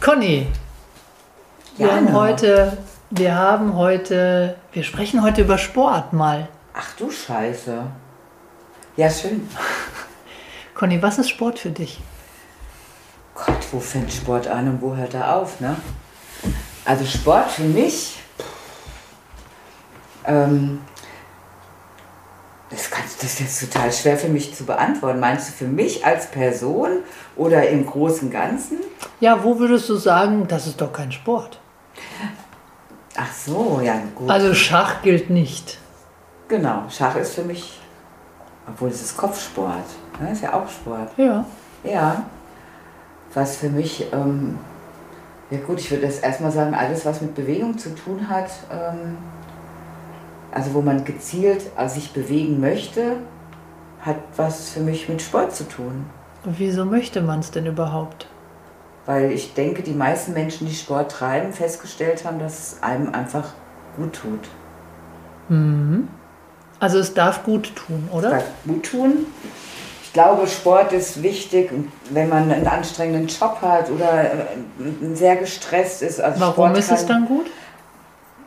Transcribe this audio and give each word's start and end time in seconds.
Conny, 0.00 0.46
wir 1.76 1.94
haben 1.94 2.14
heute, 2.14 2.78
wir 3.10 3.34
haben 3.34 3.74
heute, 3.74 4.56
wir 4.72 4.82
sprechen 4.82 5.22
heute 5.22 5.42
über 5.42 5.58
Sport 5.58 6.14
mal. 6.14 6.48
Ach 6.72 6.96
du 6.96 7.10
Scheiße. 7.10 7.82
Ja, 8.96 9.10
schön. 9.10 9.46
Conny, 10.74 11.02
was 11.02 11.18
ist 11.18 11.28
Sport 11.28 11.58
für 11.58 11.68
dich? 11.68 12.00
Gott, 13.34 13.58
wo 13.72 13.78
fängt 13.78 14.10
Sport 14.10 14.48
an 14.48 14.68
und 14.68 14.80
wo 14.80 14.96
hört 14.96 15.12
er 15.12 15.36
auf, 15.36 15.60
ne? 15.60 15.76
Also 16.86 17.04
Sport 17.04 17.50
für 17.50 17.64
mich, 17.64 18.18
ähm, 20.24 20.80
das, 23.20 23.34
ist 23.34 23.40
jetzt 23.40 23.72
total 23.72 23.92
schwer 23.92 24.16
für 24.16 24.28
mich 24.28 24.54
zu 24.54 24.64
beantworten. 24.64 25.20
Meinst 25.20 25.48
du 25.48 25.52
für 25.52 25.66
mich 25.66 26.04
als 26.04 26.26
Person 26.30 27.00
oder 27.36 27.68
im 27.68 27.86
Großen 27.86 28.28
und 28.28 28.32
Ganzen? 28.32 28.78
Ja, 29.20 29.44
wo 29.44 29.58
würdest 29.58 29.88
du 29.88 29.96
sagen, 29.96 30.46
das 30.48 30.66
ist 30.66 30.80
doch 30.80 30.92
kein 30.92 31.12
Sport? 31.12 31.60
Ach 33.16 33.32
so, 33.32 33.80
ja 33.82 34.00
gut. 34.14 34.30
Also 34.30 34.54
Schach 34.54 35.02
gilt 35.02 35.30
nicht. 35.30 35.78
genau, 36.48 36.84
Schach 36.88 37.16
ist 37.16 37.34
für 37.34 37.42
mich, 37.42 37.78
obwohl 38.66 38.88
es 38.88 39.02
ist 39.02 39.16
Kopfsport, 39.16 39.84
ne? 40.20 40.32
ist 40.32 40.42
ja 40.42 40.54
auch 40.54 40.68
Sport. 40.68 41.10
Ja. 41.16 41.44
Ja, 41.84 42.24
was 43.34 43.56
für 43.56 43.68
mich, 43.68 44.06
ähm, 44.12 44.58
ja 45.50 45.58
gut, 45.66 45.80
ich 45.80 45.90
würde 45.90 46.04
jetzt 46.06 46.22
erstmal 46.22 46.50
sagen, 46.52 46.74
alles, 46.74 47.04
was 47.04 47.20
mit 47.20 47.34
Bewegung 47.34 47.76
zu 47.78 47.94
tun 47.94 48.28
hat, 48.28 48.50
ähm, 48.72 49.18
also 50.52 50.74
wo 50.74 50.80
man 50.82 51.04
gezielt 51.04 51.62
äh, 51.76 51.88
sich 51.88 52.12
bewegen 52.12 52.60
möchte, 52.60 53.16
hat 54.02 54.16
was 54.36 54.70
für 54.70 54.80
mich 54.80 55.08
mit 55.08 55.20
Sport 55.22 55.54
zu 55.54 55.64
tun. 55.68 56.06
Und 56.44 56.58
wieso 56.58 56.84
möchte 56.84 57.20
man 57.20 57.40
es 57.40 57.50
denn 57.50 57.66
überhaupt? 57.66 58.26
Weil 59.06 59.32
ich 59.32 59.54
denke, 59.54 59.82
die 59.82 59.92
meisten 59.92 60.32
Menschen, 60.32 60.66
die 60.66 60.74
Sport 60.74 61.10
treiben, 61.12 61.52
festgestellt 61.52 62.24
haben, 62.24 62.38
dass 62.38 62.58
es 62.74 62.82
einem 62.82 63.12
einfach 63.14 63.52
gut 63.96 64.14
tut. 64.14 64.48
Mhm. 65.48 66.08
Also 66.78 66.98
es 66.98 67.12
darf 67.12 67.42
gut 67.44 67.74
tun, 67.76 68.08
oder? 68.12 68.30
Sagt, 68.30 68.46
gut 68.66 68.84
tun. 68.84 69.26
Ich 70.02 70.12
glaube, 70.14 70.46
Sport 70.46 70.92
ist 70.92 71.22
wichtig, 71.22 71.70
wenn 72.10 72.28
man 72.28 72.50
einen 72.50 72.66
anstrengenden 72.66 73.26
Job 73.28 73.58
hat 73.60 73.90
oder 73.90 74.24
äh, 74.24 74.36
sehr 75.14 75.36
gestresst 75.36 76.02
ist. 76.02 76.20
Also 76.20 76.40
Warum 76.40 76.54
Sport 76.54 76.78
ist 76.78 76.90
es 76.90 76.98
kann- 77.00 77.08
dann 77.08 77.26
gut? 77.26 77.46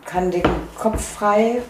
kann 0.05 0.31
den 0.31 0.43
Kopf 0.77 1.01
frei 1.01 1.61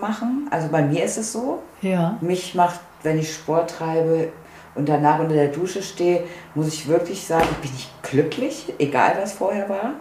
machen. 0.00 0.48
Also 0.50 0.68
bei 0.68 0.82
mir 0.82 1.04
ist 1.04 1.18
es 1.18 1.32
so. 1.32 1.62
Ja. 1.82 2.16
Mich 2.20 2.54
macht, 2.54 2.80
wenn 3.02 3.18
ich 3.18 3.32
Sport 3.32 3.70
treibe 3.78 4.28
und 4.74 4.88
danach 4.88 5.18
unter 5.18 5.34
der 5.34 5.48
Dusche 5.48 5.82
stehe, 5.82 6.24
muss 6.54 6.68
ich 6.68 6.88
wirklich 6.88 7.26
sagen, 7.26 7.48
bin 7.62 7.70
ich 7.76 7.90
glücklich, 8.02 8.72
egal 8.78 9.16
was 9.20 9.32
vorher 9.32 9.68
war. 9.68 9.92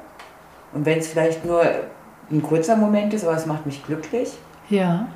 Und 0.74 0.86
wenn 0.86 1.00
es 1.00 1.08
vielleicht 1.08 1.46
nur 1.46 1.62
ein 2.30 2.44
kurzer 2.44 2.76
Moment 2.76 3.14
ist, 3.14 3.24
aber 3.24 3.36
es 3.36 3.46
macht 3.46 3.66
mich 3.66 3.84
glücklich, 3.86 4.30
Ja. 4.70 5.08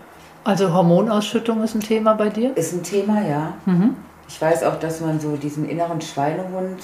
Also 0.43 0.73
Hormonausschüttung 0.73 1.61
ist 1.63 1.75
ein 1.75 1.81
Thema 1.81 2.13
bei 2.15 2.29
dir? 2.29 2.57
ist 2.57 2.73
ein 2.73 2.81
Thema, 2.81 3.21
ja. 3.21 3.53
Mhm. 3.67 3.95
Ich 4.27 4.41
weiß 4.41 4.63
auch, 4.63 4.79
dass 4.79 4.99
man 5.01 5.19
so 5.19 5.35
diesen 5.35 5.69
inneren 5.69 6.01
Schweinehund, 6.01 6.81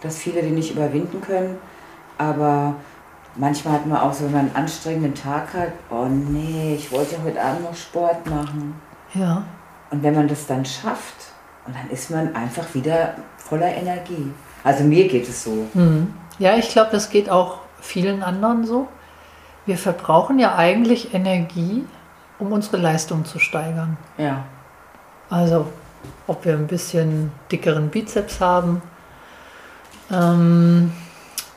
dass 0.00 0.18
viele 0.18 0.40
den 0.42 0.54
nicht 0.54 0.72
überwinden 0.72 1.20
können, 1.20 1.56
aber 2.18 2.74
manchmal 3.36 3.74
hat 3.74 3.86
man 3.86 3.98
auch 3.98 4.12
so, 4.12 4.24
wenn 4.24 4.32
man 4.32 4.40
einen 4.46 4.56
anstrengenden 4.56 5.14
Tag 5.14 5.52
hat, 5.54 5.72
oh 5.90 6.06
nee, 6.06 6.74
ich 6.74 6.90
wollte 6.92 7.16
heute 7.22 7.42
Abend 7.42 7.64
noch 7.64 7.74
Sport 7.74 8.26
machen. 8.28 8.74
Ja. 9.14 9.44
Und 9.90 10.02
wenn 10.02 10.14
man 10.14 10.28
das 10.28 10.46
dann 10.46 10.64
schafft, 10.64 11.32
und 11.66 11.74
dann 11.74 11.90
ist 11.90 12.10
man 12.10 12.34
einfach 12.34 12.74
wieder 12.74 13.14
voller 13.36 13.74
Energie. 13.74 14.32
Also 14.62 14.84
mir 14.84 15.08
geht 15.08 15.28
es 15.28 15.42
so. 15.42 15.66
Mhm. 15.74 16.14
Ja, 16.38 16.56
ich 16.56 16.68
glaube, 16.68 16.90
das 16.92 17.10
geht 17.10 17.28
auch 17.28 17.58
vielen 17.80 18.22
anderen 18.22 18.64
so. 18.66 18.88
Wir 19.64 19.76
verbrauchen 19.76 20.38
ja 20.38 20.54
eigentlich 20.54 21.12
Energie, 21.12 21.84
um 22.38 22.52
unsere 22.52 22.76
Leistung 22.76 23.24
zu 23.24 23.38
steigern. 23.38 23.96
Ja. 24.16 24.44
Also, 25.28 25.66
ob 26.28 26.44
wir 26.44 26.52
ein 26.52 26.68
bisschen 26.68 27.32
dickeren 27.50 27.88
Bizeps 27.88 28.40
haben, 28.40 28.80
ähm, 30.12 30.92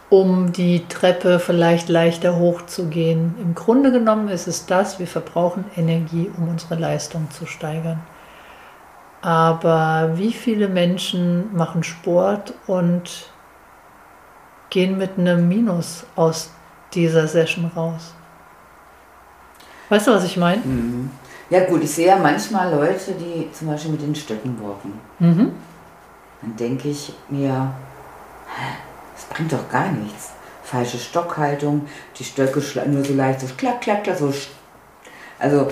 um 0.09 0.51
die 0.51 0.87
Treppe 0.87 1.39
vielleicht 1.39 1.87
leichter 1.87 2.37
hochzugehen. 2.37 3.35
Im 3.39 3.53
Grunde 3.53 3.91
genommen 3.91 4.29
ist 4.29 4.47
es 4.47 4.65
das, 4.65 4.99
wir 4.99 5.07
verbrauchen 5.07 5.65
Energie, 5.75 6.31
um 6.37 6.49
unsere 6.49 6.75
Leistung 6.75 7.29
zu 7.31 7.45
steigern. 7.45 8.01
Aber 9.21 10.11
wie 10.15 10.33
viele 10.33 10.67
Menschen 10.67 11.55
machen 11.55 11.83
Sport 11.83 12.53
und 12.67 13.29
gehen 14.69 14.97
mit 14.97 15.17
einem 15.17 15.47
Minus 15.47 16.05
aus 16.15 16.51
dieser 16.93 17.27
Session 17.27 17.69
raus? 17.75 18.13
Weißt 19.89 20.07
du, 20.07 20.11
was 20.11 20.23
ich 20.23 20.37
meine? 20.37 20.61
Mhm. 20.63 21.11
Ja 21.49 21.65
gut, 21.65 21.83
ich 21.83 21.91
sehe 21.91 22.07
ja 22.07 22.15
manchmal 22.15 22.71
Leute, 22.71 23.13
die 23.13 23.51
zum 23.51 23.67
Beispiel 23.67 23.91
mit 23.91 24.01
den 24.01 24.15
Stöcken 24.15 24.55
walken. 24.61 24.93
Mhm. 25.17 25.51
Dann 26.41 26.55
denke 26.55 26.89
ich 26.89 27.11
mir, 27.27 27.73
das 29.19 29.25
bringt 29.35 29.51
doch 29.51 29.69
gar 29.69 29.91
nichts. 29.91 30.29
Falsche 30.63 30.97
Stockhaltung, 30.97 31.87
die 32.17 32.23
Stöcke 32.23 32.61
schlagen 32.61 32.93
nur 32.93 33.03
so 33.03 33.13
leicht, 33.13 33.41
so 33.41 33.47
klack, 33.57 33.81
klack, 33.81 34.03
klack, 34.03 34.17
so. 34.17 34.31
Also, 35.39 35.67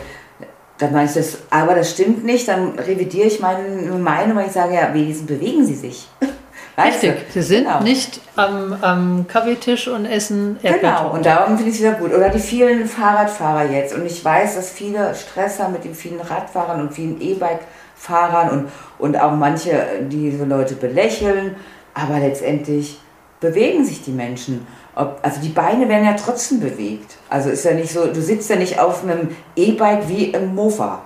dann 0.80 0.91
meine 0.94 1.08
ich 1.08 1.13
das, 1.13 1.38
aber 1.50 1.75
das 1.75 1.91
stimmt 1.91 2.24
nicht, 2.24 2.47
dann 2.47 2.78
revidiere 2.80 3.28
ich 3.28 3.40
meine 3.40 3.68
Meinung, 3.97 4.38
weil 4.38 4.47
ich 4.47 4.52
sage, 4.53 4.74
ja, 4.75 4.94
wenigstens 4.94 5.28
bewegen 5.28 5.66
sie 5.66 5.75
sich. 5.75 6.08
Weißt 6.75 7.02
du? 7.03 7.08
Richtig, 7.08 7.25
sie 7.34 7.41
sind 7.41 7.63
Genau. 7.66 7.81
nicht 7.81 8.22
am, 8.35 8.78
am 8.81 9.25
Kaffeetisch 9.28 9.88
und 9.88 10.06
essen 10.06 10.58
Genau, 10.62 10.74
Erdbeertorte. 10.75 11.16
und 11.18 11.25
darum 11.25 11.56
finde 11.58 11.72
ich 11.72 11.78
es 11.78 11.81
wieder 11.81 11.94
gut. 11.94 12.14
Oder 12.14 12.29
die 12.29 12.38
vielen 12.40 12.85
Fahrradfahrer 12.88 13.72
jetzt. 13.72 13.96
Und 13.96 14.06
ich 14.06 14.24
weiß, 14.24 14.56
dass 14.56 14.69
viele 14.69 15.16
Stress 15.16 15.59
haben 15.59 15.74
mit 15.74 15.84
den 15.85 15.96
vielen 15.96 16.22
Radfahrern 16.22 16.81
und 16.81 16.94
vielen 16.94 17.19
E-Bike-Fahrern 17.19 18.50
und, 18.52 18.69
und 19.00 19.19
auch 19.19 19.31
manche 19.31 19.88
diese 20.02 20.44
Leute 20.46 20.75
belächeln. 20.75 21.56
Aber 21.96 22.19
letztendlich 22.19 23.00
bewegen 23.39 23.85
sich 23.85 24.01
die 24.03 24.11
Menschen. 24.11 24.65
Ob, 24.95 25.19
also 25.22 25.39
die 25.41 25.49
Beine 25.49 25.87
werden 25.89 26.05
ja 26.05 26.13
trotzdem 26.16 26.59
bewegt. 26.59 27.17
Also 27.29 27.49
ist 27.49 27.63
ja 27.66 27.72
nicht 27.73 27.91
so, 27.91 28.07
du 28.07 28.22
sitzt 28.22 28.49
ja 28.49 28.55
nicht 28.55 28.79
auf 28.79 29.03
einem 29.03 29.29
E-Bike 29.55 30.07
wie 30.09 30.25
im 30.31 30.55
Mofa. 30.55 31.01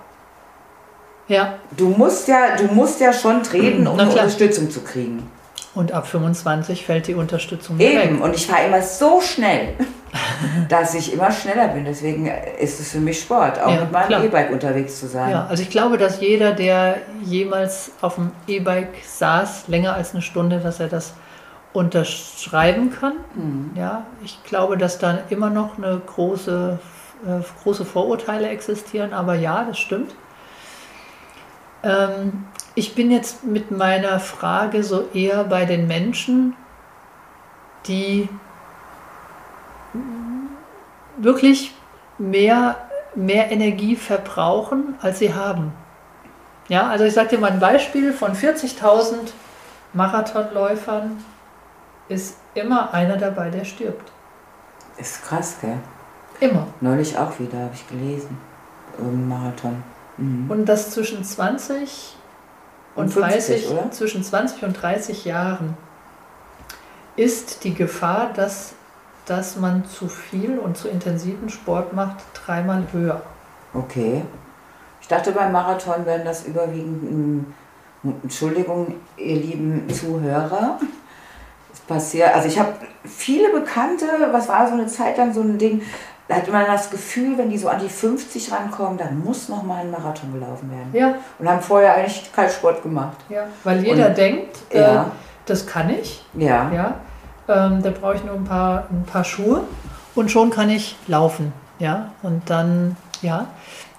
Ja, 1.28 1.56
Du 1.78 1.89
musst 1.89 2.28
ja, 2.28 2.56
du 2.57 2.66
musst 2.74 3.00
ja 3.00 3.13
schon 3.13 3.44
treten, 3.44 3.88
um 3.88 3.98
eine. 4.00 4.10
Unterstützung 4.10 4.69
zu 4.69 4.81
kriegen. 4.81 5.30
und 5.75 5.94
ab 5.94 6.06
25 6.07 6.86
fällt 6.86 7.07
die 7.07 7.13
Unterstützung 7.16 7.78
wieder 7.80 8.04
Eben, 8.04 8.18
weg. 8.18 8.24
und 8.24 8.36
ich 8.36 8.48
fahre 8.48 8.66
immer 8.68 8.81
so 8.81 9.22
schnell, 9.22 9.74
dass 10.69 10.94
ich 10.94 11.13
immer 11.13 11.31
schneller 11.31 11.69
bin. 11.69 11.86
Deswegen 11.86 12.30
ist 12.60 12.80
es 12.81 12.92
für 12.92 13.00
mich 13.00 13.22
Sport, 13.22 13.62
auch 13.62 13.74
Ja, 13.74 13.81
mit 13.81 13.92
meinem. 13.94 14.24
E-Bike 14.25 14.51
unterwegs 14.51 15.00
zu 15.00 15.07
sein. 15.07 15.31
Ja, 15.31 15.48
also 15.50 15.63
ich 15.63 15.69
glaube, 15.69 15.98
dass 15.98 16.19
jeder, 16.19 16.51
der 16.51 16.98
jemals 17.24 17.92
auf 18.01 18.16
dem 18.16 18.31
E-Bike 18.48 18.89
saß, 19.07 19.68
länger 19.68 19.94
als 19.95 20.12
eine 20.13 20.22
Stunde, 20.22 20.60
dass 20.60 20.81
er 20.81 20.88
das 20.89 21.13
unterschreiben 21.74 22.92
kann. 22.92 23.14
Mhm. 23.36 23.72
Ja, 23.76 24.06
ich 24.24 24.44
glaube, 24.44 24.78
dass 24.78 25.00
da 25.00 25.20
immer 25.30 25.50
noch 25.50 25.78
eine 25.78 26.02
große, 26.06 26.80
äh, 27.26 27.62
große 27.64 27.86
Vorurteile 27.86 28.50
existieren, 28.50 29.14
aber 29.14 29.36
ja, 29.36 29.64
das 29.64 29.80
stimmt. 29.80 30.16
Ähm, 31.84 32.46
ich 32.76 32.96
bin 32.96 33.12
jetzt 33.12 33.44
mit 33.44 33.72
meiner 33.72 34.20
Frage 34.20 34.84
so 34.84 35.08
eher 35.14 35.44
bei 35.44 35.66
den 35.66 35.88
Menschen, 35.88 36.56
die 37.88 38.30
wirklich 41.18 41.74
mehr, 42.18 42.78
mehr 43.16 43.52
Energie 43.52 43.96
verbrauchen, 43.96 44.96
als 45.02 45.20
sie 45.20 45.34
haben. 45.34 45.74
Ja, 46.70 46.88
also 46.88 47.04
ich 47.04 47.14
sage 47.14 47.30
dir 47.30 47.40
mal 47.40 47.52
ein 47.52 47.60
Beispiel 47.60 48.14
von 48.14 48.34
40.000 48.34 49.34
Marathonläufern 49.94 51.24
ist 52.12 52.36
immer 52.54 52.94
einer 52.94 53.18
dabei, 53.18 53.50
der 53.50 53.66
stirbt. 53.66 54.12
Ist 54.98 55.24
krass, 55.24 55.56
gell? 55.62 55.78
Immer. 56.40 56.68
Neulich 56.81 57.18
auch 57.18 57.40
wieder, 57.40 57.60
habe 57.60 57.72
ich 57.74 57.88
gelesen. 57.88 58.38
Im 59.00 59.30
Marathon. 59.30 59.84
Mhm. 60.18 60.52
Und 60.52 60.66
das 60.66 60.92
zwischen 60.92 61.24
20 61.24 62.18
und, 62.96 63.06
Und 63.06 63.10
50, 63.10 63.63
30, 63.63 63.69
oder? 63.72 63.92
zwischen 63.92 64.24
20 64.24 64.63
und 64.63 64.74
30 64.74 65.25
Jahren 65.25 65.78
ist 67.16 67.63
die 67.63 67.74
Gefahr, 67.74 68.31
dass, 68.34 68.74
dass 69.25 69.56
man 69.56 69.86
zu 69.86 70.08
viel 70.08 70.60
und 70.60 70.78
zu 70.78 70.90
intensiven 70.90 71.50
Sport 71.50 71.94
macht, 71.94 72.18
dreimal 72.34 72.84
höher. 72.92 73.22
Okay. 73.74 74.24
Ich 75.00 75.08
dachte 75.08 75.31
beim 75.31 75.52
Marathon 75.52 76.06
wären 76.06 76.25
das 76.25 76.46
überwiegend, 76.46 77.04
ähm, 77.04 77.54
Entschuldigung, 78.24 78.96
ihr 79.18 79.36
lieben 79.36 79.90
Zuhörer. 79.90 80.80
Passiert, 81.88 82.34
also 82.34 82.48
ich 82.48 82.58
habe 82.60 82.74
viele 83.04 83.50
Bekannte, 83.52 84.06
was 84.32 84.48
war 84.48 84.68
so 84.68 84.74
eine 84.74 84.88
Zeit 84.88 85.18
lang 85.18 85.34
so 85.34 85.42
ein 85.42 85.58
Ding, 85.58 85.82
da 86.28 86.36
hat 86.36 86.50
man 86.52 86.66
das 86.66 86.90
Gefühl, 86.90 87.38
wenn 87.38 87.50
die 87.50 87.58
so 87.58 87.68
an 87.68 87.80
die 87.80 87.90
50 87.90 88.52
rankommen, 88.52 88.98
dann 88.98 89.20
muss 89.24 89.50
noch 89.50 89.64
mal 89.64 89.82
ein 89.82 89.92
Marathon 89.92 90.32
gelaufen 90.34 90.72
werden. 90.72 90.90
Ja, 90.94 91.16
Und 91.40 91.50
haben 91.50 91.60
vorher 91.62 91.96
eigentlich 91.96 92.32
keinen 92.34 92.50
Sport 92.50 92.84
gemacht. 92.84 93.18
ja. 93.30 93.44
Weil 93.66 93.84
jeder 93.86 94.08
Und- 94.08 94.18
denkt, 94.18 94.58
äh, 94.70 94.80
Ja. 94.82 95.12
das 95.46 95.68
kann 95.68 95.90
ich. 95.90 96.24
Ja. 96.36 96.72
Ja, 96.72 96.94
ähm, 97.50 97.82
da 97.84 97.90
brauche 97.90 98.16
ich 98.16 98.24
nur 98.24 98.36
ein 98.36 98.46
paar, 98.46 98.86
ein 98.90 99.04
paar 99.04 99.26
Schuhe 99.26 99.64
und 100.16 100.32
schon 100.32 100.50
kann 100.52 100.70
ich 100.70 100.96
laufen. 101.08 101.52
Ja, 101.80 102.12
und 102.22 102.50
dann, 102.50 102.96
ja, 103.22 103.48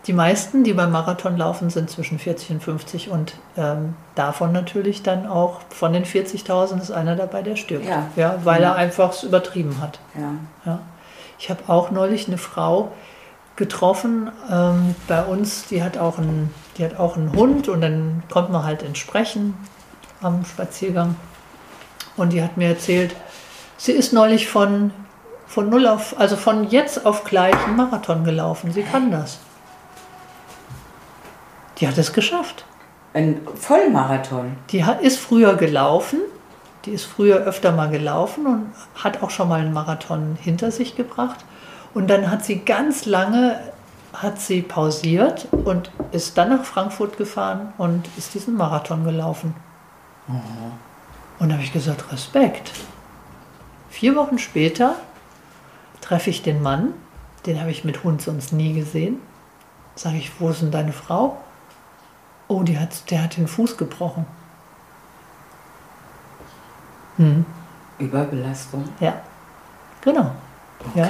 die 0.07 0.13
meisten, 0.13 0.65
die 0.65 0.73
beim 0.73 0.91
Marathon 0.91 1.37
laufen, 1.37 1.71
sind 1.71 1.89
zwischen 1.89 2.19
40 2.19 2.51
und 2.51 2.63
50 2.63 3.11
und 3.11 3.35
ähm, 3.57 3.95
davon 4.17 4.51
natürlich 4.53 5.03
dann 5.03 5.27
auch 5.27 5.61
von 5.71 5.93
den 5.93 6.05
40.000 6.05 6.81
ist 6.81 6.91
einer 6.91 7.15
dabei, 7.15 7.43
der 7.43 7.55
stirbt. 7.55 7.87
Ja. 7.87 8.09
ja 8.17 8.39
weil 8.43 8.63
er 8.63 8.75
einfach 8.75 9.11
es 9.11 9.23
übertrieben 9.23 9.81
hat. 9.81 10.01
Ja. 10.15 10.35
Ja. 10.67 10.81
Ich 11.39 11.51
habe 11.51 11.61
auch 11.69 11.91
neulich 11.93 12.27
eine 12.27 12.39
Frau 12.39 12.91
getroffen 13.55 14.31
ähm, 14.51 14.95
bei 15.07 15.23
uns, 15.23 15.67
die 15.69 15.83
hat, 15.85 15.99
auch 15.99 16.19
einen, 16.19 16.53
die 16.79 16.85
hat 16.85 16.99
auch 16.99 17.17
einen 17.17 17.33
Hund 17.33 17.69
und 17.69 17.81
dann 17.81 18.25
kommt 18.31 18.51
man 18.51 18.65
halt 18.65 18.83
ins 18.83 18.99
Sprechen 18.99 19.55
am 20.21 20.45
Spaziergang. 20.45 21.17
Und 22.17 22.33
die 22.33 22.43
hat 22.43 22.57
mir 22.57 22.69
erzählt, 22.69 23.15
sie 23.77 23.93
ist 23.93 24.13
neulich 24.13 24.49
von, 24.49 24.91
von 25.47 25.71
null 25.71 25.87
auf, 25.87 26.19
also 26.19 26.37
von 26.37 26.69
jetzt 26.71 27.07
auf 27.07 27.25
gleich 27.25 27.55
einen 27.67 27.77
Marathon 27.77 28.25
gelaufen. 28.25 28.73
Sie 28.73 28.83
kann 28.83 29.11
das. 29.11 29.39
Die 31.83 31.89
hat 31.89 31.99
es 31.99 32.13
geschafft. 32.13 32.65
Ein 33.13 33.41
Vollmarathon. 33.57 34.57
Die 34.71 34.85
ist 35.03 35.19
früher 35.19 35.57
gelaufen, 35.57 36.21
die 36.85 36.93
ist 36.93 37.07
früher 37.07 37.39
öfter 37.39 37.73
mal 37.73 37.91
gelaufen 37.91 38.47
und 38.47 38.73
hat 38.95 39.21
auch 39.21 39.31
schon 39.31 39.49
mal 39.49 39.59
einen 39.59 39.73
Marathon 39.73 40.39
hinter 40.41 40.71
sich 40.71 40.95
gebracht. 40.95 41.45
Und 41.93 42.09
dann 42.09 42.31
hat 42.31 42.45
sie 42.45 42.61
ganz 42.61 43.05
lange 43.05 43.59
hat 44.13 44.41
sie 44.41 44.63
pausiert 44.63 45.49
und 45.51 45.91
ist 46.13 46.39
dann 46.39 46.51
nach 46.51 46.65
Frankfurt 46.65 47.17
gefahren 47.17 47.73
und 47.79 48.07
ist 48.17 48.33
diesen 48.35 48.57
Marathon 48.57 49.03
gelaufen. 49.03 49.53
Und 51.41 51.49
da 51.49 51.55
habe 51.55 51.65
ich 51.65 51.73
gesagt, 51.73 52.13
Respekt. 52.13 52.71
Vier 53.91 54.15
Wochen 54.15 54.39
später 54.39 54.95
treffe 56.01 56.31
ich 56.31 56.43
den 56.43 56.63
Mann, 56.63 56.95
den 57.45 57.59
habe 57.61 57.73
ich 57.73 57.83
mit 57.83 58.05
Hund 58.05 58.23
sonst 58.23 58.53
nie 58.53 58.73
gesehen. 58.73 59.19
Sage 59.97 60.19
ich, 60.19 60.31
wo 60.39 60.51
ist 60.51 60.63
denn 60.63 60.71
deine 60.71 60.93
Frau? 60.93 61.39
Oh, 62.53 62.63
die 62.63 62.79
hat, 62.79 63.11
der 63.11 63.23
hat 63.25 63.37
den 63.39 63.49
Fuß 63.49 63.79
gebrochen. 63.79 64.27
Hm, 67.17 67.47
Überbelastung. 67.99 68.85
ja, 69.01 69.15
genau. 70.03 70.33
Okay. 70.91 71.01
Ja. 71.01 71.09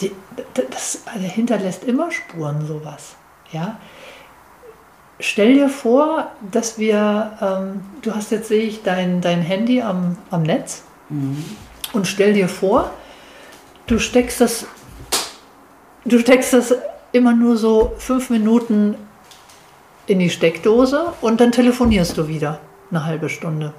Die, 0.00 0.12
das 0.54 1.02
also 1.06 1.26
hinterlässt 1.26 1.84
immer 1.84 2.10
Spuren, 2.10 2.66
sowas. 2.66 3.14
Ja. 3.52 3.78
Stell 5.20 5.54
dir 5.54 5.68
vor, 5.68 6.32
dass 6.50 6.78
wir, 6.78 7.32
ähm, 7.40 7.82
du 8.00 8.12
hast 8.14 8.32
jetzt, 8.32 8.48
sehe 8.48 8.64
ich, 8.64 8.82
dein, 8.82 9.20
dein 9.20 9.42
Handy 9.42 9.80
am, 9.82 10.16
am 10.30 10.42
Netz 10.42 10.82
Mhm. 11.08 11.44
und 11.92 12.06
stell 12.06 12.32
dir 12.32 12.48
vor, 12.48 12.90
du 13.86 13.98
steckst 13.98 14.40
das, 14.40 14.66
du 16.06 16.18
steckst 16.18 16.52
das 16.54 16.74
immer 17.12 17.32
nur 17.32 17.56
so 17.58 17.92
fünf 17.98 18.30
Minuten 18.30 18.96
in 20.12 20.18
die 20.18 20.30
Steckdose 20.30 21.14
und 21.22 21.40
dann 21.40 21.52
telefonierst 21.52 22.18
du 22.18 22.28
wieder 22.28 22.60
eine 22.90 23.06
halbe 23.06 23.30
Stunde. 23.30 23.72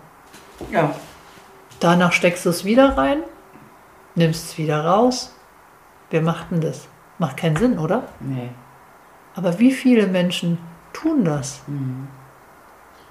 Ja. 0.72 0.96
Danach 1.80 2.12
steckst 2.12 2.46
du 2.46 2.50
es 2.50 2.66
wieder 2.66 2.98
rein, 2.98 3.20
nimmst 4.16 4.46
es 4.46 4.58
wieder 4.58 4.84
raus. 4.84 5.36
Wer 6.10 6.24
macht 6.24 6.50
denn 6.50 6.62
das? 6.62 6.88
Macht 7.20 7.38
keinen 7.38 7.56
Sinn, 7.56 7.78
oder? 7.78 8.04
Nee. 8.20 8.50
Aber 9.36 9.60
wie 9.60 9.72
viele 9.72 10.08
Menschen 10.08 10.58
tun 10.92 11.24
das? 11.24 11.62
Mhm. 11.68 12.08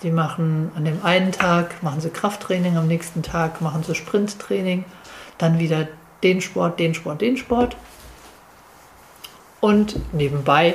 Die 0.02 0.10
machen 0.10 0.72
an 0.74 0.84
dem 0.84 1.04
einen 1.04 1.30
Tag, 1.30 1.80
machen 1.80 2.00
sie 2.00 2.10
Krafttraining, 2.10 2.76
am 2.76 2.88
nächsten 2.88 3.22
Tag 3.22 3.60
machen 3.60 3.84
sie 3.84 3.94
Sprinttraining, 3.94 4.84
dann 5.38 5.60
wieder 5.60 5.86
den 6.24 6.40
Sport, 6.40 6.80
den 6.80 6.94
Sport, 6.94 7.20
den 7.20 7.36
Sport. 7.36 7.76
Und 9.60 10.00
nebenbei 10.12 10.74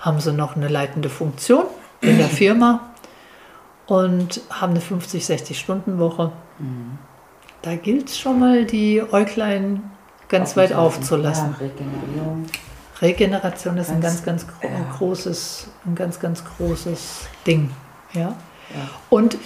haben 0.00 0.18
sie 0.18 0.32
noch 0.32 0.56
eine 0.56 0.66
leitende 0.66 1.08
Funktion 1.08 1.66
in 2.04 2.18
der 2.18 2.28
Firma 2.28 2.80
und 3.86 4.40
haben 4.50 4.70
eine 4.72 4.80
50, 4.80 5.24
60 5.24 5.58
Stunden 5.58 5.98
Woche. 5.98 6.32
Da 7.62 7.74
gilt 7.76 8.08
es 8.10 8.18
schon 8.18 8.38
mal, 8.40 8.64
die 8.64 9.02
Äuglein 9.12 9.82
ganz 10.28 10.56
weit 10.56 10.72
aufzulassen. 10.72 11.54
Ja, 11.58 11.66
Regenerierung. 11.66 12.46
Regeneration 13.00 13.76
ist 13.78 13.90
ein 13.90 14.00
ganz, 14.00 14.24
Ganz- 14.24 14.44
ganz 14.46 14.58
gro 14.60 14.68
ja. 14.68 14.96
großes, 14.98 15.68
ein 15.86 15.94
ganz, 15.94 16.20
ganz 16.20 16.44
großes 16.44 17.26
Ding. 17.46 17.70
Ja? 18.12 18.20
Ja. 18.20 18.36
Und 19.10 19.36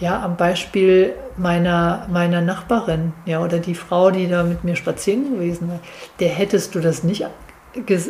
ja, 0.00 0.22
am 0.22 0.36
Beispiel 0.36 1.14
meiner, 1.36 2.06
meiner 2.10 2.40
Nachbarin, 2.40 3.12
ja, 3.26 3.40
oder 3.42 3.58
die 3.58 3.74
Frau, 3.74 4.10
die 4.10 4.28
da 4.28 4.42
mit 4.44 4.64
mir 4.64 4.74
spazieren 4.74 5.34
gewesen 5.34 5.68
war, 5.68 5.78
der 6.20 6.30
hättest 6.30 6.74
du 6.74 6.80
das 6.80 7.04
nicht 7.04 7.26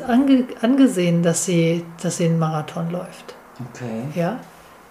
ange 0.07 0.47
angesehen, 0.63 1.23
dass 1.23 1.45
sie, 1.45 1.85
dass 2.03 2.17
sie 2.17 2.27
einen 2.27 2.39
Marathon 2.39 2.91
läuft. 2.91 3.35
Okay. 3.71 4.05
Ja? 4.15 4.41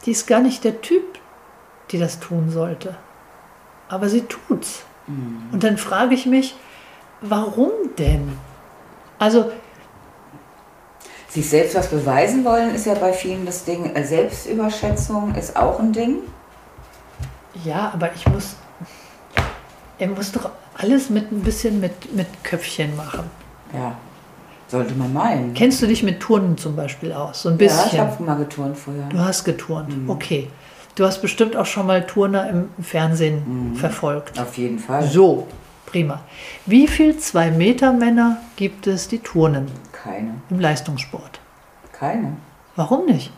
Die 0.05 0.11
ist 0.11 0.27
gar 0.27 0.39
nicht 0.39 0.63
der 0.63 0.81
Typ, 0.81 1.03
die 1.91 1.99
das 1.99 2.19
tun 2.19 2.49
sollte. 2.49 2.95
Aber 3.88 4.09
sie 4.09 4.21
tut's. 4.21 4.83
Mhm. 5.07 5.49
Und 5.51 5.63
dann 5.63 5.77
frage 5.77 6.13
ich 6.13 6.25
mich, 6.25 6.55
warum 7.21 7.71
denn? 7.97 8.38
Also, 9.17 9.51
Sich 11.29 11.49
selbst 11.49 11.75
was 11.75 11.88
beweisen 11.88 12.43
wollen, 12.45 12.73
ist 12.73 12.85
ja 12.85 12.95
bei 12.95 13.13
vielen 13.13 13.45
das 13.45 13.65
Ding. 13.65 13.95
Äh, 13.95 14.03
Selbstüberschätzung 14.03 15.35
ist 15.35 15.55
auch 15.55 15.79
ein 15.79 15.93
Ding. 15.93 16.19
ja, 17.63 17.91
aber 17.93 18.13
ich 18.13 18.27
muss, 18.27 18.55
er 19.97 20.07
muss 20.07 20.31
doch 20.31 20.49
alles 20.77 21.09
mit 21.09 21.31
ein 21.31 21.41
bisschen 21.41 21.79
mit, 21.81 22.15
mit 22.15 22.27
Köpfchen 22.43 22.95
machen. 22.95 23.29
Ja. 23.73 23.95
Sollte 24.69 24.93
man 24.93 25.11
meinen. 25.11 25.53
Kennst 25.55 25.81
du 25.81 25.88
dich 25.88 26.03
mit 26.03 26.19
Turnen 26.19 26.57
zum 26.57 26.75
Beispiel 26.75 27.11
aus? 27.11 27.41
So 27.41 27.49
ein 27.49 27.57
ja, 27.57 27.65
ich 27.65 27.71
bisschen. 27.83 27.99
habe 27.99 28.23
mal 28.23 28.35
geturnt 28.35 28.77
früher. 28.77 29.03
du 29.09 29.19
hast 29.19 29.43
geturnt. 29.43 29.91
Okay. 30.07 30.47
Du 30.95 31.05
hast 31.05 31.21
bestimmt 31.21 31.55
auch 31.55 31.65
schon 31.65 31.88
mal 31.88 32.05
Turner 32.05 32.49
im 32.49 32.69
Fernsehen 32.81 33.75
verfolgt. 33.75 34.39
Auf 34.39 34.57
jeden 34.57 34.79
Fall. 34.79 35.07
So, 35.07 35.47
prima. 35.85 36.19
Wie 36.65 36.88
viel 36.88 37.17
Zwei-Meter-Männer 37.17 38.38
gibt 38.57 38.85
es, 38.85 39.07
die 39.07 39.19
turnen 39.19 39.67
Keine. 39.91 40.35
im 40.49 40.59
Leistungssport? 40.59 41.39
Keine. 41.93 42.33
Warum 42.75 43.05
nicht? 43.05 43.31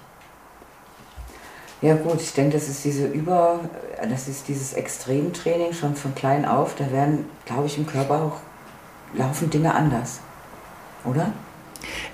Ja 1.82 1.96
gut, 1.96 2.22
ich 2.22 2.34
denke, 2.34 2.58
das 2.58 2.68
ist 2.68 2.84
diese 2.84 3.08
Über, 3.08 3.60
das 4.08 4.28
ist 4.28 4.48
dieses 4.48 4.74
Extremtraining 4.74 5.74
schon 5.74 5.96
von 5.96 6.14
klein 6.14 6.46
auf. 6.46 6.76
Da 6.76 6.92
werden, 6.92 7.26
glaube 7.46 7.68
ich, 7.68 7.78
im 7.78 7.88
Körper 7.88 8.22
auch 8.22 9.18
laufen 9.18 9.50
Dinge 9.50 9.74
anders. 9.74 10.20
Oder? 11.06 11.32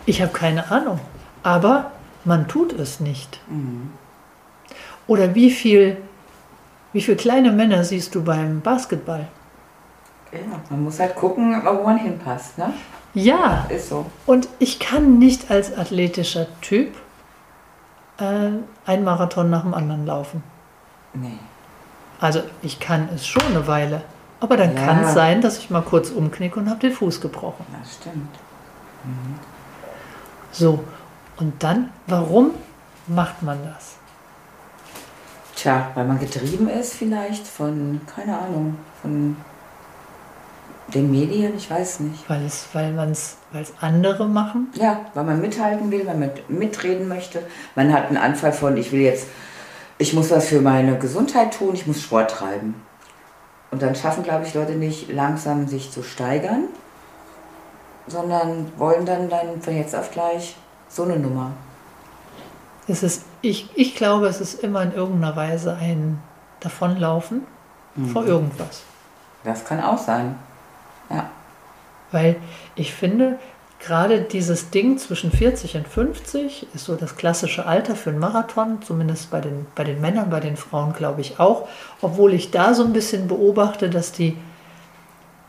Ich 0.06 0.22
habe 0.22 0.32
keine 0.32 0.72
Ahnung. 0.72 1.00
Aber 1.44 1.92
man 2.26 2.48
tut 2.48 2.74
es 2.74 3.00
nicht. 3.00 3.40
Mhm. 3.50 3.92
Oder 5.08 5.36
wie 5.36 5.52
viel, 5.52 5.98
wie 6.94 7.02
viel 7.02 7.16
kleine 7.16 7.52
Männer 7.52 7.84
siehst 7.84 8.16
du 8.16 8.24
beim 8.24 8.62
Basketball? 8.62 9.28
Ja, 10.32 10.40
man 10.70 10.84
muss 10.84 11.00
halt 11.00 11.16
gucken, 11.16 11.62
wo 11.64 11.84
man 11.84 11.98
hinpasst, 11.98 12.58
ne? 12.58 12.74
Ja, 13.14 13.66
Ist 13.70 13.90
so. 13.90 14.06
und 14.26 14.50
ich 14.60 14.80
kann 14.80 15.18
nicht 15.18 15.50
als 15.50 15.76
athletischer 15.76 16.46
Typ 16.62 16.94
äh, 18.20 18.50
einen 18.86 19.04
Marathon 19.06 19.50
nach 19.50 19.62
dem 19.64 19.74
anderen 19.74 20.06
laufen. 20.06 20.44
Nee. 21.14 21.40
Also 22.20 22.42
ich 22.62 22.80
kann 22.80 23.08
es 23.16 23.26
schon 23.26 23.44
eine 23.46 23.66
Weile, 23.68 24.02
Aber 24.40 24.56
dann 24.58 24.76
Ja. 24.76 24.86
kann 24.86 25.04
es 25.04 25.14
sein, 25.14 25.42
dass 25.42 25.58
ich 25.58 25.70
mal 25.72 25.82
kurz 25.82 26.10
umknicke 26.12 26.60
und 26.60 26.70
habe 26.70 26.80
den 26.80 26.92
Fuß 26.92 27.22
gebrochen. 27.22 27.66
Das 27.80 27.96
stimmt. 27.96 28.30
So, 30.52 30.84
und 31.38 31.62
dann, 31.64 31.92
warum 32.08 32.52
macht 33.08 33.44
man 33.44 33.60
das? 33.64 33.96
Tja, 35.56 35.92
weil 35.96 36.06
man 36.06 36.20
getrieben 36.20 36.70
ist 36.70 36.94
vielleicht 36.94 37.48
von, 37.48 38.02
keine 38.14 38.38
Ahnung, 38.38 38.78
von 39.02 39.36
den 40.94 41.12
Medien, 41.12 41.56
ich 41.56 41.70
weiß 41.70 42.02
nicht. 42.02 42.30
Weil 42.30 42.46
es, 42.46 42.68
weil 42.74 42.94
man 42.94 43.12
es, 43.12 43.38
weil 43.52 43.64
es 43.64 43.74
andere 43.82 44.28
machen? 44.28 44.70
Ja, 44.76 45.02
weil 45.14 45.24
man 45.26 45.42
mithalten 45.42 45.92
will, 45.92 46.06
weil 46.08 46.18
man 46.18 46.32
mitreden 46.48 47.08
möchte. 47.08 47.42
Man 47.76 47.92
hat 47.92 48.08
einen 48.08 48.18
Anfall 48.18 48.54
von, 48.54 48.78
ich 48.78 48.92
will 48.92 49.02
jetzt, 49.02 49.28
ich 49.98 50.14
muss 50.14 50.32
was 50.32 50.48
für 50.48 50.62
meine 50.62 50.98
Gesundheit 50.98 51.58
tun, 51.58 51.74
ich 51.74 51.88
muss 51.88 52.02
Sport 52.02 52.32
treiben. 52.32 52.76
Und 53.72 53.82
dann 53.82 53.96
schaffen, 53.96 54.24
glaube 54.24 54.46
ich, 54.46 54.54
Leute 54.54 54.74
nicht 54.74 55.12
langsam 55.12 55.68
sich 55.68 55.92
zu 55.92 56.04
steigern, 56.04 56.66
sondern 58.08 58.72
wollen 58.78 59.06
dann, 59.06 59.30
dann 59.30 59.62
von 59.62 59.76
jetzt 59.76 59.96
auf 59.96 60.12
gleich 60.12 60.56
so 60.90 61.04
eine 61.04 61.18
Nummer. 61.18 61.52
Es 62.88 63.04
ist, 63.04 63.24
ich, 63.42 63.70
ich 63.76 63.96
glaube, 63.96 64.28
es 64.28 64.40
ist 64.40 64.64
immer 64.64 64.82
in 64.84 64.94
irgendeiner 64.94 65.36
Weise 65.36 65.76
ein 65.76 66.22
Davonlaufen 66.62 67.46
vor 68.14 68.26
irgendwas. 68.26 68.84
Das 69.44 69.66
kann 69.66 69.82
auch 69.82 69.98
sein. 69.98 70.36
Ja. 71.10 71.30
Weil 72.12 72.38
ich 72.76 72.94
finde, 72.94 73.40
gerade 73.80 74.22
dieses 74.22 74.70
Ding 74.70 74.98
zwischen 74.98 75.32
40 75.32 75.78
und 75.78 75.88
50 75.88 76.68
ist 76.74 76.86
so 76.86 76.96
das 76.96 77.16
klassische 77.16 77.66
Alter 77.66 77.96
für 77.96 78.12
einen 78.12 78.20
Marathon, 78.20 78.82
zumindest 78.82 79.32
bei 79.32 79.42
den, 79.42 79.66
bei 79.76 79.84
den 79.84 80.00
Männern, 80.00 80.30
bei 80.30 80.40
den 80.40 80.58
Frauen 80.58 80.94
glaube 80.94 81.22
ich 81.22 81.40
auch. 81.40 81.68
Obwohl 82.02 82.34
ich 82.34 82.52
da 82.52 82.74
so 82.74 82.84
ein 82.84 82.94
bisschen 82.94 83.28
beobachte, 83.28 83.90
dass 83.90 84.12
die 84.12 84.38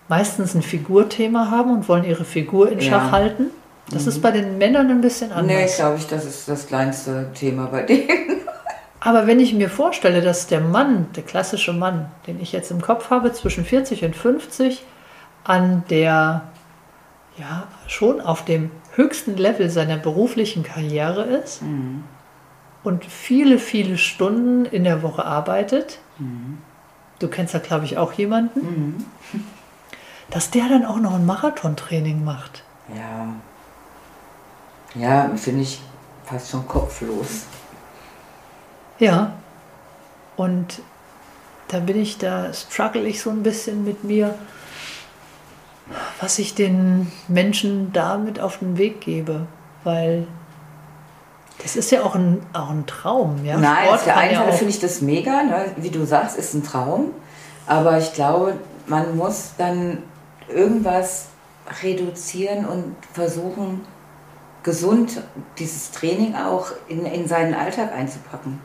meistens 0.09 0.55
ein 0.55 0.63
Figurthema 0.63 1.51
haben 1.51 1.71
und 1.71 1.89
wollen 1.89 2.05
ihre 2.05 2.25
Figur 2.25 2.71
in 2.71 2.81
Ja. 2.81 2.91
Schach 2.91 3.13
halten. 3.13 3.47
Das 3.91 4.07
ist 4.07 4.21
bei 4.21 4.31
den 4.31 4.59
Männern 4.59 4.91
ein 4.91 5.01
bisschen 5.01 5.33
anders. 5.33 5.47
Nee, 5.47 5.77
glaube 5.77 5.97
ich, 5.97 6.07
das 6.07 6.27
ist 6.27 6.47
das 6.49 6.67
kleinste 6.67 7.31
Thema 7.35 7.67
bei 7.67 7.83
denen. 7.83 8.09
Aber 9.01 9.27
wenn 9.27 9.41
ich 9.41 9.55
mir 9.55 9.71
vorstelle, 9.71 10.21
dass 10.21 10.47
der 10.47 10.61
Mann, 10.61 11.07
der 11.17 11.23
klassische 11.23 11.73
Mann, 11.73 12.07
den 12.27 12.41
ich 12.41 12.53
jetzt 12.53 12.71
im 12.71 12.83
Kopf 12.83 13.11
habe, 13.11 13.33
zwischen 13.33 13.65
40 13.65 14.05
und 14.05 14.17
50 14.17 14.83
an 15.45 15.85
der, 15.89 16.43
ja, 17.39 17.69
schon 17.87 18.21
auf 18.21 18.45
dem 18.45 18.71
höchsten 18.95 19.37
Level 19.37 19.71
seiner 19.71 19.97
beruflichen 19.97 20.65
Karriere 20.65 21.23
ist 21.23 21.63
und 22.83 23.05
viele, 23.05 23.59
viele 23.59 23.97
Stunden 23.97 24.65
in 24.67 24.85
der 24.85 25.03
Woche 25.03 25.25
arbeitet, 25.25 26.01
du 27.21 27.29
kennst 27.29 27.55
da, 27.55 27.61
glaube 27.61 27.85
ich, 27.85 27.97
auch 27.97 28.13
jemanden, 28.15 29.07
dass 30.31 30.51
der 30.51 30.69
dann 30.69 30.85
auch 30.85 30.99
noch 30.99 31.15
ein 31.15 31.27
Marathontraining 31.27 32.25
macht. 32.25 32.63
Ja. 32.95 33.29
Ja, 34.95 35.31
finde 35.37 35.63
ich 35.63 35.81
fast 36.25 36.51
schon 36.51 36.67
kopflos. 36.67 37.45
Ja. 38.99 39.33
Und 40.37 40.81
da 41.69 41.81
bin 41.81 42.01
ich, 42.01 42.19
da 42.19 42.53
struggle 42.53 43.07
ich 43.07 43.21
so 43.21 43.31
ein 43.31 43.43
bisschen 43.43 43.85
mit 43.85 44.05
mir, 44.05 44.35
was 46.21 46.39
ich 46.39 46.55
den 46.55 47.11
Menschen 47.29 47.93
damit 47.93 48.41
auf 48.41 48.59
den 48.59 48.79
Weg 48.79 49.01
gebe. 49.01 49.47
Weil 49.85 50.27
das 51.63 51.77
ist 51.77 51.91
ja 51.91 52.03
auch 52.03 52.15
ein, 52.15 52.45
auch 52.53 52.71
ein 52.71 52.87
Traum. 52.87 53.45
Ja? 53.45 53.57
Nein, 53.57 53.85
Sport 53.85 53.95
auf 53.95 54.05
der 54.05 54.17
einen 54.17 54.37
Seite 54.37 54.53
finde 54.53 54.71
ich 54.71 54.81
das 54.81 55.01
mega, 55.01 55.43
ne? 55.43 55.73
wie 55.77 55.91
du 55.91 56.05
sagst, 56.05 56.37
ist 56.37 56.55
ein 56.55 56.63
Traum. 56.63 57.13
Aber 57.67 57.99
ich 57.99 58.15
glaube, 58.15 58.55
man 58.87 59.17
muss 59.17 59.53
dann 59.59 60.03
irgendwas 60.49 61.27
reduzieren 61.83 62.65
und 62.67 62.95
versuchen, 63.13 63.83
gesund 64.63 65.23
dieses 65.59 65.91
Training 65.93 66.35
auch 66.35 66.67
in, 66.89 67.05
in 67.07 67.27
seinen 67.29 67.55
Alltag 67.55 67.93
einzupacken. 67.95 68.59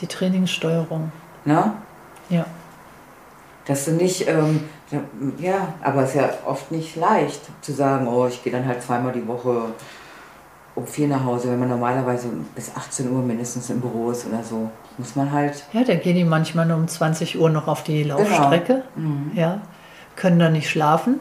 die 0.00 0.06
Trainingssteuerung. 0.06 1.10
Ne? 1.44 1.72
Ja. 2.28 2.44
Dass 3.66 3.84
du 3.86 3.92
nicht, 3.92 4.28
ähm, 4.28 4.60
ja, 5.38 5.74
aber 5.82 6.02
es 6.02 6.10
ist 6.10 6.16
ja 6.16 6.28
oft 6.46 6.70
nicht 6.70 6.94
leicht 6.96 7.40
zu 7.60 7.72
sagen, 7.72 8.06
oh, 8.06 8.26
ich 8.26 8.42
gehe 8.44 8.52
dann 8.52 8.66
halt 8.66 8.82
zweimal 8.82 9.12
die 9.12 9.26
Woche 9.26 9.62
um 10.76 10.86
vier 10.86 11.08
nach 11.08 11.24
Hause, 11.24 11.50
wenn 11.50 11.58
man 11.58 11.70
normalerweise 11.70 12.28
bis 12.54 12.70
18 12.76 13.10
Uhr 13.10 13.22
mindestens 13.22 13.70
im 13.70 13.80
Büro 13.80 14.10
ist 14.10 14.26
oder 14.26 14.44
so. 14.44 14.70
Muss 14.98 15.16
man 15.16 15.32
halt, 15.32 15.64
Ja, 15.72 15.82
da 15.82 15.94
gehen 15.96 16.14
die 16.16 16.24
manchmal 16.24 16.66
nur 16.66 16.76
um 16.76 16.86
20 16.86 17.38
Uhr 17.40 17.48
noch 17.50 17.66
auf 17.66 17.82
die 17.82 18.02
Genau. 18.02 18.18
Laufstrecke. 18.18 18.84
Ja, 19.34 19.60
können 20.16 20.38
dann 20.38 20.52
nicht 20.54 20.68
schlafen, 20.70 21.20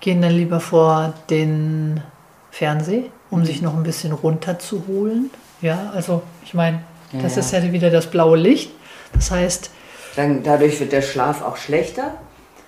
gehen 0.00 0.22
dann 0.22 0.32
lieber 0.32 0.60
vor 0.60 1.14
den 1.30 2.02
Fernseh, 2.50 3.10
um 3.30 3.40
Mhm. 3.40 3.44
sich 3.44 3.62
noch 3.62 3.74
ein 3.76 3.82
bisschen 3.82 4.12
runterzuholen. 4.12 5.30
Ja, 5.60 5.90
also 5.94 6.22
ich 6.44 6.54
meine, 6.54 6.80
Ja, 7.12 7.22
das 7.22 7.34
ja. 7.36 7.40
ist 7.40 7.52
ja 7.52 7.62
wieder 7.72 7.90
das 7.90 8.06
blaue 8.08 8.36
Licht. 8.36 8.70
Das 9.12 9.30
heißt, 9.30 9.70
dann, 10.16 10.42
dadurch 10.42 10.80
wird 10.80 10.92
der 10.92 11.02
Schlaf 11.02 11.42
auch 11.42 11.56
schlechter. 11.56 12.14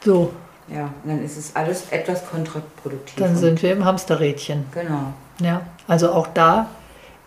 so, 0.04 0.32
Ja, 0.68 0.90
dann 1.04 1.24
ist 1.24 1.36
es 1.38 1.56
alles 1.56 1.86
etwas 1.90 2.24
kontraproduktiv. 2.28 3.16
dann 3.16 3.34
sind 3.36 3.62
wir 3.62 3.72
im 3.72 3.84
Hamsterrädchen. 3.84 4.66
Genau. 4.72 5.12
Ja, 5.40 5.62
also 5.88 6.12
auch 6.12 6.26
da 6.34 6.68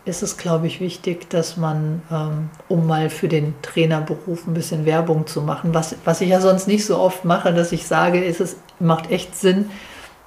ist 0.04 0.22
es, 0.22 0.36
glaube 0.36 0.66
ich, 0.66 0.80
wichtig, 0.80 1.30
dass 1.30 1.56
man, 1.56 2.02
ähm, 2.10 2.50
um 2.68 2.86
mal 2.86 3.08
für 3.08 3.28
den 3.28 3.54
Trainerberuf 3.62 4.46
ein 4.46 4.54
bisschen 4.54 4.84
Werbung 4.84 5.26
zu 5.26 5.42
machen, 5.42 5.74
was, 5.74 5.96
was 6.04 6.20
ich 6.20 6.30
ja 6.30 6.40
sonst 6.40 6.66
nicht 6.66 6.84
so 6.84 6.98
oft 6.98 7.24
mache, 7.24 7.52
dass 7.54 7.72
ich 7.72 7.86
sage, 7.86 8.22
ist 8.24 8.40
es 8.40 8.56
macht 8.80 9.10
echt 9.10 9.36
Sinn, 9.36 9.70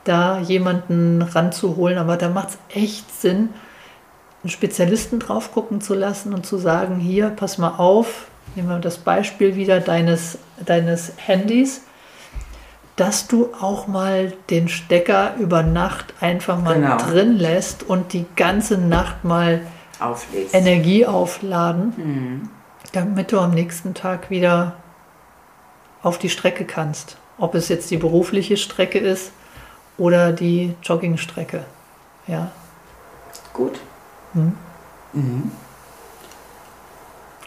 da 0.06 0.40
jemanden 0.40 1.22
ranzuholen, 1.22 1.98
aber 1.98 2.16
da 2.16 2.30
macht 2.30 2.50
es 2.50 2.58
echt 2.70 3.22
Sinn, 3.22 3.50
einen 4.44 4.52
Spezialisten 4.52 5.20
drauf 5.20 5.52
gucken 5.52 5.82
zu 5.82 5.94
lassen 5.94 6.34
und 6.34 6.46
zu 6.46 6.58
sagen, 6.58 6.98
hier, 6.98 7.30
pass 7.30 7.58
mal 7.58 7.76
auf, 7.78 8.28
nehmen 8.56 8.70
wir 8.70 8.80
das 8.80 9.00
Beispiel 9.00 9.56
wieder 9.56 9.80
deines, 9.82 10.38
deines 10.64 11.14
Handys, 11.18 11.82
dass 12.96 13.28
du 13.28 13.50
auch 13.60 13.88
mal 13.88 14.34
den 14.50 14.70
Stecker 14.70 15.36
über 15.38 15.64
Nacht 15.64 16.14
einfach 16.22 16.62
mal 16.62 16.76
Genau. 16.76 16.98
drin 16.98 17.38
lässt 17.38 17.84
und 17.84 18.14
die 18.14 18.26
ganze 18.36 18.78
Nacht 18.78 19.24
mal 19.24 19.62
Auflegst. 20.00 20.54
Energie 20.54 21.06
aufladen, 21.06 21.94
Mhm. 21.98 22.50
damit 22.94 23.32
du 23.32 23.40
am 23.40 23.52
nächsten 23.52 23.94
Tag 23.94 24.30
wieder 24.30 24.74
auf 26.04 26.18
die 26.20 26.30
Strecke 26.30 26.66
kannst. 26.66 27.18
Ob 27.38 27.54
es 27.56 27.68
jetzt 27.68 27.92
die 27.92 27.98
berufliche 27.98 28.56
Strecke 28.56 29.00
ist 29.00 29.32
oder 29.98 30.32
die 30.32 30.74
Joggingstrecke. 30.84 31.66
Ja. 32.28 32.52
Gut. 33.54 33.80
Hm. 34.34 34.54
Mhm. 35.14 35.52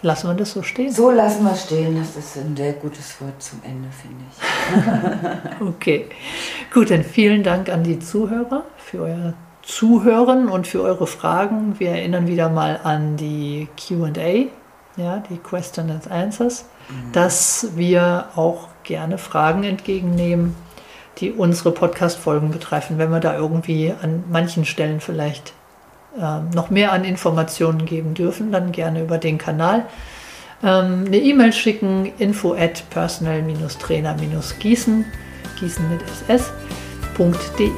Lassen 0.00 0.28
wir 0.28 0.34
das 0.34 0.52
so 0.52 0.62
stehen. 0.62 0.92
So 0.92 1.10
lassen 1.10 1.44
wir 1.44 1.56
stehen. 1.56 1.98
Das 1.98 2.16
ist 2.16 2.36
ein 2.36 2.56
sehr 2.56 2.74
gutes 2.74 3.20
Wort 3.20 3.42
zum 3.42 3.60
Ende, 3.64 3.88
finde 3.90 4.24
ich. 4.30 5.58
Okay. 5.68 6.06
Gut, 6.72 6.90
dann 6.90 7.02
vielen 7.02 7.42
Dank 7.42 7.68
an 7.68 7.82
die 7.82 7.98
Zuhörer 7.98 8.64
für 8.76 9.02
euer 9.02 9.34
Zuhören 9.62 10.48
und 10.48 10.66
für 10.66 10.82
eure 10.82 11.06
Fragen. 11.06 11.78
Wir 11.78 11.90
erinnern 11.90 12.26
wieder 12.26 12.48
mal 12.48 12.80
an 12.82 13.16
die 13.16 13.68
QA, 13.76 14.46
ja, 14.96 15.22
die 15.28 15.36
Question 15.36 15.90
and 15.90 16.10
Answers, 16.10 16.64
dass 17.12 17.68
wir 17.74 18.28
auch 18.36 18.68
gerne 18.84 19.18
Fragen 19.18 19.64
entgegennehmen, 19.64 20.54
die 21.18 21.32
unsere 21.32 21.72
Podcast-Folgen 21.72 22.50
betreffen, 22.50 22.98
wenn 22.98 23.10
wir 23.10 23.20
da 23.20 23.36
irgendwie 23.36 23.92
an 24.00 24.24
manchen 24.30 24.64
Stellen 24.64 25.00
vielleicht 25.00 25.52
noch 26.54 26.70
mehr 26.70 26.92
an 26.92 27.04
Informationen 27.04 27.84
geben 27.86 28.14
dürfen, 28.14 28.52
dann 28.52 28.70
gerne 28.72 29.02
über 29.02 29.18
den 29.18 29.38
Kanal. 29.38 29.86
Ähm, 30.62 31.04
eine 31.06 31.18
E-Mail 31.18 31.52
schicken, 31.52 32.12
info 32.18 32.54
at 32.54 32.88
personal-trainer-gießen, 32.90 35.04
gießen 35.60 35.90
mit 35.90 36.00
ss.de. 36.28 37.70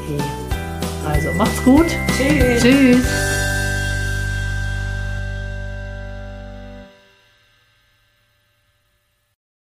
Also 1.06 1.32
macht's 1.36 1.62
gut. 1.64 1.86
Tschüss. 2.16 2.62
Tschüss. 2.62 3.49